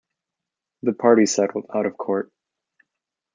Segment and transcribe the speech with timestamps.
[0.81, 2.33] The parties settled out of court.